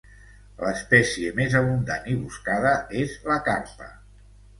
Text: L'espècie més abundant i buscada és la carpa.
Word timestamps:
L'espècie 0.61 1.33
més 1.39 1.57
abundant 1.59 2.07
i 2.13 2.15
buscada 2.21 2.71
és 3.03 3.13
la 3.29 3.37
carpa. 3.49 3.91